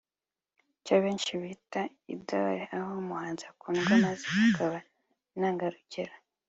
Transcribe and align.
icyo 0.77 0.95
benshi 1.03 1.31
bita 1.41 1.81
(idol/idole) 2.13 2.63
aho 2.77 2.89
umuhanzi 3.01 3.43
akundwa 3.51 3.91
maze 4.03 4.23
akaba 4.47 4.77
intangarugero 5.35 6.13